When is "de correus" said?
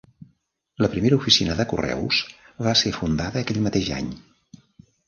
1.59-2.23